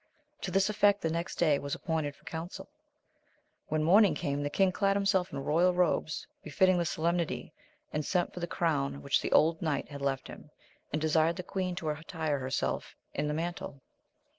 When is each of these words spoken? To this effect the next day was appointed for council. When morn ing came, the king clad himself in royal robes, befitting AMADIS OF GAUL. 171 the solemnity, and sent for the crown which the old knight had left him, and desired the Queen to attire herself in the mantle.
To 0.41 0.49
this 0.49 0.67
effect 0.67 1.01
the 1.03 1.11
next 1.11 1.35
day 1.35 1.59
was 1.59 1.75
appointed 1.75 2.15
for 2.15 2.23
council. 2.25 2.71
When 3.67 3.83
morn 3.83 4.03
ing 4.05 4.15
came, 4.15 4.41
the 4.41 4.49
king 4.49 4.71
clad 4.71 4.95
himself 4.95 5.31
in 5.31 5.37
royal 5.43 5.75
robes, 5.75 6.25
befitting 6.43 6.73
AMADIS 6.77 6.93
OF 6.93 6.95
GAUL. 6.95 7.03
171 7.03 7.29
the 7.29 7.29
solemnity, 7.29 7.53
and 7.93 8.03
sent 8.03 8.33
for 8.33 8.39
the 8.39 8.47
crown 8.47 9.03
which 9.03 9.21
the 9.21 9.31
old 9.31 9.61
knight 9.61 9.89
had 9.89 10.01
left 10.01 10.27
him, 10.27 10.49
and 10.91 10.99
desired 10.99 11.35
the 11.35 11.43
Queen 11.43 11.75
to 11.75 11.89
attire 11.89 12.39
herself 12.39 12.95
in 13.13 13.27
the 13.27 13.35
mantle. 13.35 13.83